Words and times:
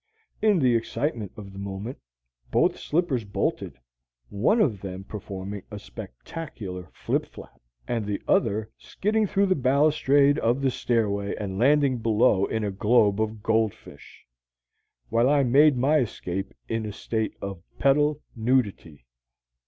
In 0.41 0.57
the 0.57 0.75
excitement 0.75 1.31
of 1.37 1.53
the 1.53 1.59
moment, 1.59 1.99
both 2.49 2.75
slippers 2.79 3.23
bolted, 3.23 3.77
one 4.29 4.59
of 4.59 4.81
them 4.81 5.03
performing 5.03 5.61
a 5.69 5.77
spectacular 5.77 6.89
flip 6.91 7.23
flap, 7.27 7.61
and 7.87 8.03
the 8.03 8.19
other 8.27 8.71
skidding 8.79 9.27
through 9.27 9.45
the 9.45 9.53
balustrade 9.53 10.39
of 10.39 10.59
the 10.63 10.71
stairway 10.71 11.35
and 11.35 11.59
landing 11.59 11.99
below 11.99 12.47
in 12.47 12.63
a 12.63 12.71
globe 12.71 13.21
of 13.21 13.43
goldfish; 13.43 14.25
while 15.09 15.29
I 15.29 15.43
made 15.43 15.77
my 15.77 15.97
escape 15.99 16.51
in 16.67 16.83
a 16.87 16.91
state 16.91 17.35
of 17.39 17.61
pedal 17.77 18.21
nudity. 18.35 19.05